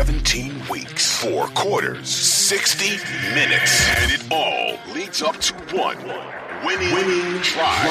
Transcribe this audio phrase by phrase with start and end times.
[0.00, 2.96] 17 weeks, four quarters, 60
[3.34, 5.98] minutes, and it all leads up to one
[6.64, 7.90] winning, winning drive.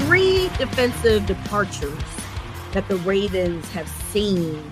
[0.00, 1.98] Three defensive departures
[2.72, 4.62] that the Ravens have seen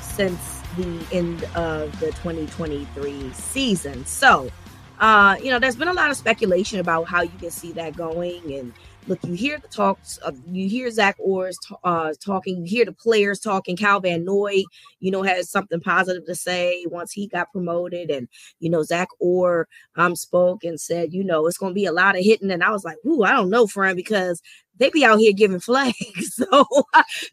[0.00, 4.04] since the end of the 2023 season.
[4.06, 4.50] So,
[4.98, 7.96] uh, you know, there's been a lot of speculation about how you can see that
[7.96, 8.72] going and
[9.06, 12.92] look, you hear the talks, of, you hear Zach Orr's uh, talking, you hear the
[12.92, 13.76] players talking.
[13.76, 14.62] Kyle Van Noy,
[15.00, 18.28] you know, has something positive to say once he got promoted, and
[18.60, 21.92] you know, Zach Orr um spoke and said, you know, it's going to be a
[21.92, 24.42] lot of hitting, and I was like, ooh, I don't know, friend, because
[24.78, 25.94] they be out here giving flags,
[26.34, 26.64] so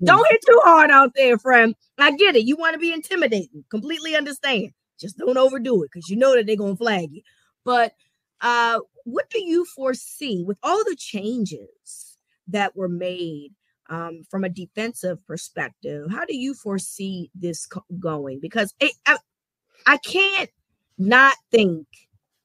[0.04, 1.76] don't hit too hard out there, friend.
[1.98, 4.72] I get it, you want to be intimidating, completely understand.
[5.00, 7.22] Just don't overdo it because you know that they're gonna flag you,
[7.66, 7.94] but
[8.42, 13.52] uh, what do you foresee with all the changes that were made
[13.90, 16.10] um, from a defensive perspective?
[16.12, 18.40] How do you foresee this co- going?
[18.40, 19.18] Because it, I,
[19.86, 20.50] I can't
[20.98, 21.88] not think,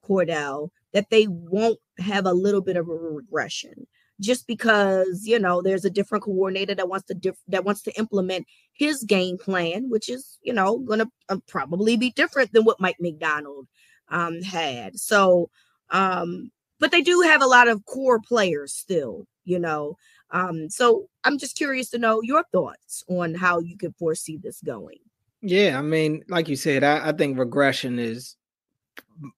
[0.04, 3.86] Cordell, that they won't have a little bit of a regression
[4.20, 8.47] just because you know there's a different coordinator that wants to that wants to implement
[8.72, 12.80] his game plan which is you know going to uh, probably be different than what
[12.80, 13.66] Mike Macdonald
[14.08, 15.50] um, had so
[15.91, 16.50] um,
[16.81, 19.97] but they do have a lot of core players still, you know.
[20.31, 24.60] Um, so I'm just curious to know your thoughts on how you could foresee this
[24.60, 24.98] going.
[25.41, 28.37] Yeah, I mean, like you said, I, I think regression is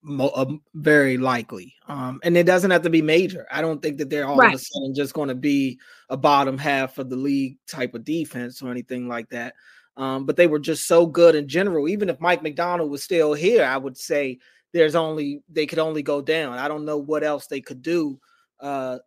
[0.01, 3.45] mo- uh, very likely, um, and it doesn't have to be major.
[3.51, 4.53] I don't think that they're all right.
[4.53, 5.79] of a sudden just going to be
[6.09, 9.53] a bottom half of the league type of defense or anything like that.
[9.97, 11.87] Um, but they were just so good in general.
[11.87, 14.39] Even if Mike Macdonald was still here, I would say
[14.73, 16.57] there's only they could only go down.
[16.57, 18.19] I don't know what else they could do
[18.59, 18.99] uh,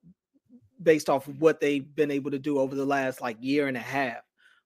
[0.83, 3.77] based off of what they've been able to do over the last like year and
[3.77, 4.23] a half.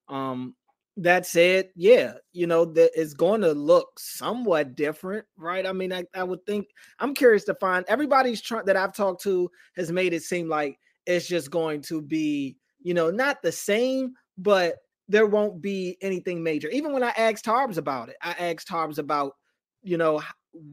[0.08, 0.54] Um,
[0.96, 5.64] that said, yeah, you know, that it's going to look somewhat different, right?
[5.64, 6.66] I mean, I, I would think
[6.98, 10.76] I'm curious to find everybody's trying that I've talked to has made it seem like
[11.06, 14.76] it's just going to be, you know, not the same, but
[15.08, 16.68] there won't be anything major.
[16.68, 19.34] Even when I asked Tarbs about it, I asked Tarbs about,
[19.82, 20.20] you know,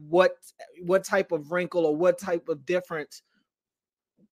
[0.08, 0.36] what
[0.82, 3.22] what type of wrinkle or what type of difference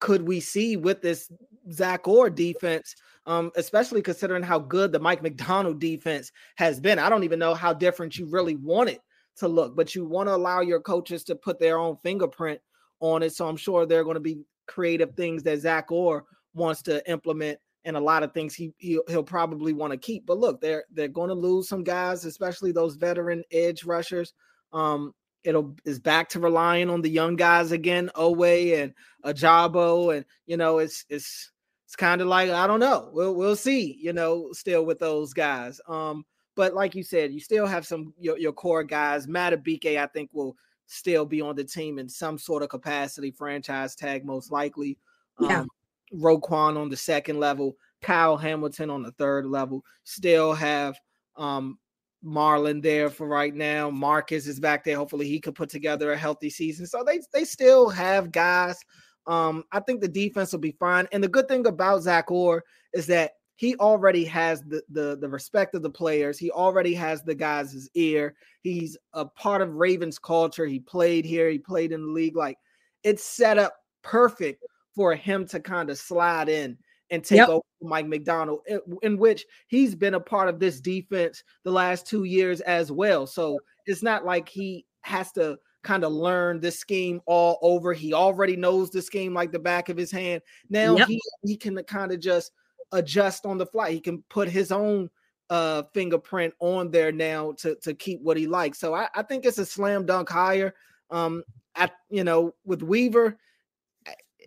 [0.00, 1.30] could we see with this
[1.72, 2.94] Zach Orr defense,
[3.26, 6.98] um, especially considering how good the Mike Macdonald defense has been.
[6.98, 9.00] I don't even know how different you really want it
[9.36, 12.60] to look, but you want to allow your coaches to put their own fingerprint
[13.00, 13.32] on it.
[13.32, 17.08] So I'm sure there are going to be creative things that Zach Orr wants to
[17.10, 20.26] implement and a lot of things he he'll, he'll probably want to keep.
[20.26, 24.32] But look, they're they're going to lose some guys, especially those veteran edge rushers.
[24.72, 25.12] Um,
[25.44, 28.94] it'll is back to relying on the young guys again, Oweh and
[29.24, 31.52] Ojabo, and you know, it's it's
[31.86, 33.10] it's kind of like I don't know.
[33.12, 35.80] We'll we'll see, you know, still with those guys.
[35.86, 36.24] Um,
[36.56, 39.26] but like you said, you still have some your, your core guys.
[39.26, 40.56] Madubuike, I think, will
[40.86, 44.98] still be on the team in some sort of capacity, franchise tag most likely.
[45.40, 45.60] Yeah.
[45.60, 45.68] Um,
[46.14, 49.84] Roquan on the second level, Kyle Hamilton on the third level.
[50.04, 50.96] Still have
[51.36, 51.78] um
[52.24, 53.90] Marlon there for right now.
[53.90, 54.96] Marcus is back there.
[54.96, 56.86] Hopefully, he could put together a healthy season.
[56.86, 58.78] So they they still have guys.
[59.26, 61.08] Um, I think the defense will be fine.
[61.12, 62.62] And the good thing about Zach Orr
[62.92, 66.38] is that he already has the, the the respect of the players.
[66.38, 68.34] He already has the guys' ear.
[68.62, 70.66] He's a part of Ravens culture.
[70.66, 71.50] He played here.
[71.50, 72.36] He played in the league.
[72.36, 72.58] Like
[73.02, 76.78] it's set up perfect for him to kind of slide in
[77.14, 77.48] and take yep.
[77.48, 82.06] over Mike Macdonald, in, in, which he's been a part of this defense the last
[82.06, 83.26] two years as well.
[83.26, 87.92] So it's not like he has to kind of learn this scheme all over.
[87.92, 90.42] He already knows the scheme like the back of his hand.
[90.68, 91.06] Now yep.
[91.06, 92.50] he, he can kind of just
[92.90, 93.92] adjust on the fly.
[93.92, 95.08] He can put his own
[95.50, 98.78] uh fingerprint on there now to to keep what he likes.
[98.78, 100.74] So I, I think it's a slam dunk hire.
[101.10, 101.44] Um
[101.76, 103.38] at you know with Weaver,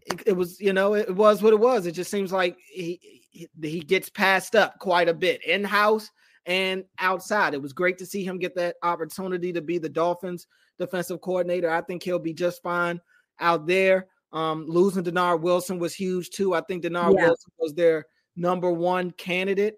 [0.07, 1.85] it, it, was you know it was what it was.
[1.85, 6.09] It just seems like he he, gets passed up quite a bit in house
[6.45, 7.53] and outside.
[7.53, 10.47] It was great to see him get that opportunity to be the Dolphins
[10.79, 11.69] defensive coordinator.
[11.69, 13.01] I think he'll be just fine
[13.39, 14.07] out there.
[14.31, 16.53] Um, losing Dennard Wilson was huge too.
[16.53, 17.27] I think Dennard yeah.
[17.27, 18.05] Wilson was their
[18.35, 19.75] number one candidate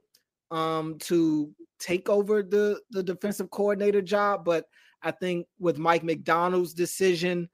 [0.51, 4.65] um, to take over the the defensive coordinator job, but
[5.01, 7.49] I think with Mike Macdonald's decision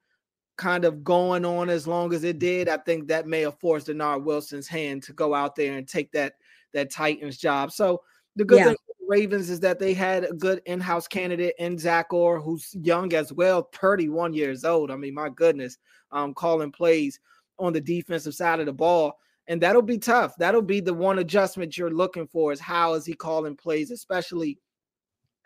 [0.56, 3.88] kind of going on as long as it did, I think that may have forced
[3.88, 6.34] Dennard Wilson's hand to go out there and take that
[6.72, 7.72] that Titans job.
[7.72, 8.02] So
[8.36, 8.64] the good yeah.
[8.66, 8.76] thing
[9.08, 13.32] Ravens is that they had a good in-house candidate in Zach Orr, who's young as
[13.32, 14.90] well, 31 years old.
[14.90, 15.78] I mean, my goodness,
[16.10, 17.20] um, calling plays
[17.58, 19.18] on the defensive side of the ball.
[19.48, 20.34] And that'll be tough.
[20.38, 24.58] That'll be the one adjustment you're looking for is how is he calling plays, especially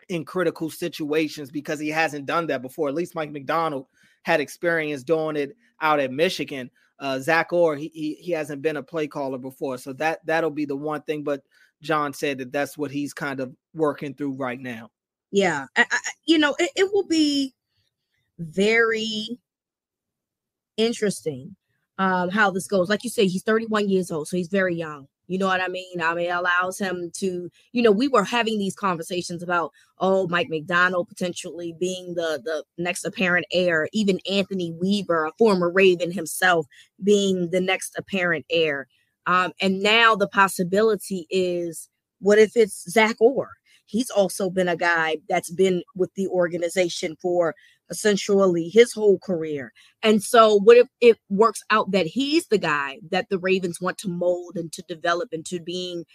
[0.09, 2.89] in critical situations, because he hasn't done that before.
[2.89, 3.85] At least Mike Macdonald
[4.23, 6.69] had experience doing it out at Michigan.
[6.99, 10.51] Uh, Zach Orr, he, he he hasn't been a play caller before, so that that'll
[10.51, 11.23] be the one thing.
[11.23, 11.41] But
[11.81, 14.91] John said that that's what he's kind of working through right now.
[15.31, 17.55] Yeah, I, I, you know, it, it will be
[18.37, 19.39] very
[20.77, 21.55] interesting
[21.97, 22.89] um, how this goes.
[22.89, 25.07] Like you say, he's 31 years old, so he's very young.
[25.31, 26.01] You know what I mean?
[26.01, 30.27] I mean, it allows him to, you know, we were having these conversations about, oh,
[30.27, 36.11] Mike Macdonald potentially being the the next apparent heir, even Anthony Weaver, a former Raven
[36.11, 36.67] himself,
[37.01, 38.87] being the next apparent heir.
[39.25, 41.87] Um, and now the possibility is,
[42.19, 43.51] what if it's Zach Orr?
[43.85, 47.55] He's also been a guy that's been with the organization for
[47.91, 49.71] essentially his whole career.
[50.01, 53.99] And so, what if it works out that he's the guy that the Ravens want
[53.99, 56.05] to mold and to develop into being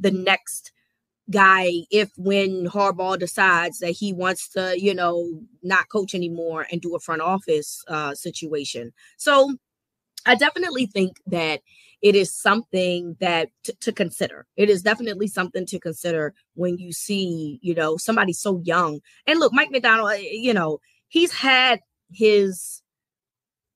[0.00, 0.72] the next
[1.30, 6.80] guy if when Harbaugh decides that he wants to, you know, not coach anymore and
[6.80, 8.92] do a front office uh, situation.
[9.16, 9.54] So
[10.26, 11.60] I definitely think that
[12.02, 14.46] it is something that t- to consider.
[14.56, 19.00] It is definitely something to consider when you see, you know, somebody so young.
[19.26, 21.80] And look, Mike Macdonald, eh, you know, he's had
[22.10, 22.82] his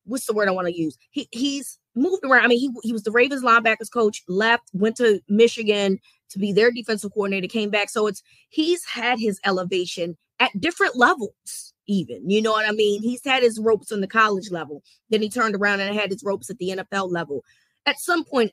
[0.05, 0.97] what's the word I want to use?
[1.11, 2.45] He he's moved around.
[2.45, 5.99] I mean, he he was the Ravens linebackers coach, left, went to Michigan
[6.31, 7.91] to be their defensive coordinator, came back.
[7.91, 12.29] So it's he's had his elevation at different levels, even.
[12.29, 13.03] You know what I mean?
[13.03, 14.83] He's had his ropes on the college level.
[15.11, 17.45] Then he turned around and had his ropes at the NFL level.
[17.87, 18.53] At some point,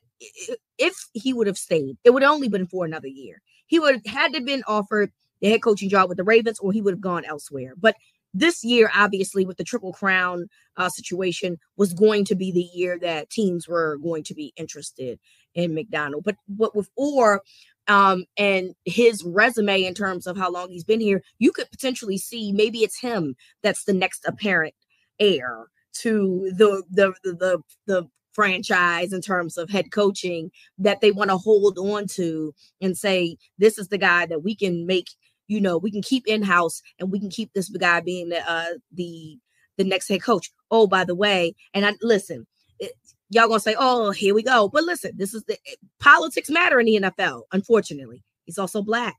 [0.78, 3.40] if he would have stayed, it would have only been for another year.
[3.66, 6.72] He would have had to been offered the head coaching job with the Ravens, or
[6.72, 7.74] he would have gone elsewhere.
[7.76, 7.94] But
[8.38, 12.98] this year, obviously, with the Triple Crown uh, situation, was going to be the year
[13.00, 15.18] that teams were going to be interested
[15.54, 16.24] in Macdonald.
[16.24, 17.42] But what with Orr
[17.88, 22.18] um, and his resume in terms of how long he's been here, you could potentially
[22.18, 24.74] see maybe it's him that's the next apparent
[25.18, 30.48] heir to the the the the, the franchise in terms of head coaching
[30.78, 34.54] that they want to hold on to and say this is the guy that we
[34.54, 35.08] can make
[35.48, 38.48] you know, we can keep in house and we can keep this guy being the
[38.50, 39.38] uh, the
[39.76, 40.52] the next head coach.
[40.70, 42.46] Oh, by the way, and I listen,
[42.78, 42.92] it,
[43.30, 44.68] y'all gonna say, oh, here we go.
[44.68, 47.42] But listen, this is the it, politics matter in the NFL.
[47.52, 49.16] Unfortunately, he's also black,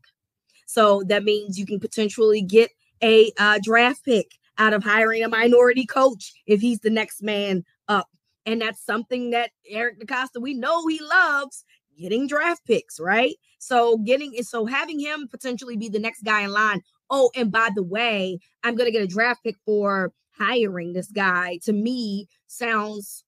[0.65, 5.29] so that means you can potentially get a uh, draft pick out of hiring a
[5.29, 8.07] minority coach if he's the next man up.
[8.45, 11.65] And that's something that Eric DeCosta, we know he loves
[11.97, 13.35] getting draft picks, right?
[13.59, 16.81] So getting so having him potentially be the next guy in line.
[17.09, 21.59] Oh, and by the way, I'm gonna get a draft pick for hiring this guy.
[21.65, 23.23] To me, sounds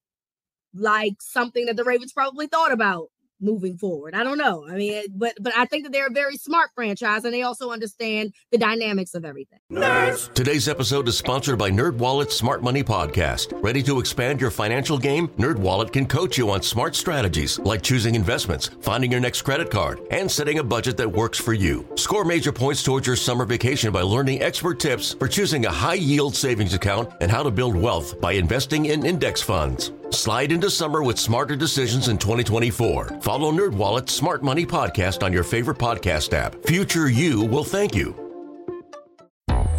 [0.74, 3.11] like something that the Ravens probably thought about
[3.42, 4.14] moving forward.
[4.14, 4.66] I don't know.
[4.70, 7.72] I mean, but but I think that they're a very smart franchise and they also
[7.72, 9.60] understand the dynamics of everything.
[9.72, 10.34] Nerds.
[10.34, 13.62] Today's episode is sponsored by NerdWallet's Smart Money Podcast.
[13.64, 15.28] Ready to expand your financial game?
[15.30, 20.02] NerdWallet can coach you on smart strategies like choosing investments, finding your next credit card,
[20.12, 21.88] and setting a budget that works for you.
[21.96, 25.96] Score major points towards your summer vacation by learning expert tips for choosing a high
[25.96, 29.92] yield savings account and how to build wealth by investing in index funds.
[30.12, 33.22] Slide into summer with smarter decisions in 2024.
[33.22, 36.62] Follow NerdWallet's Smart Money Podcast on your favorite podcast app.
[36.66, 38.14] Future you will thank you.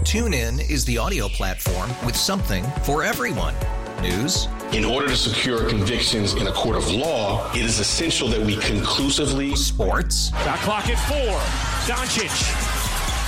[0.05, 3.55] TuneIn is the audio platform with something for everyone.
[4.01, 4.49] News.
[4.73, 8.57] In order to secure convictions in a court of law, it is essential that we
[8.57, 9.55] conclusively.
[9.55, 10.31] Sports.
[10.31, 11.39] Got clock at four.
[11.87, 12.33] Doncic.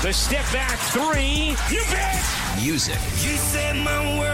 [0.02, 1.54] The step back three.
[1.70, 2.24] You bet.
[2.60, 2.96] Music.
[3.22, 4.33] You set my world